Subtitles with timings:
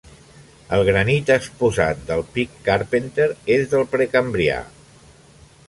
[0.77, 4.59] El granit exposat del Pic Carpenter és del precambrià.